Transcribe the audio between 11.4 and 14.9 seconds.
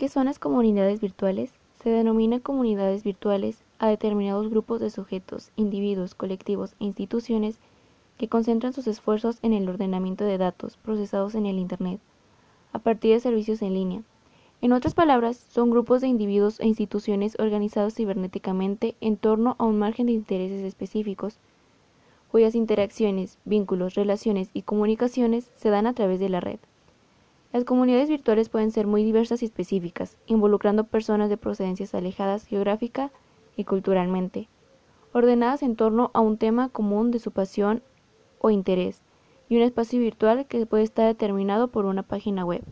el Internet, a partir de servicios en línea. En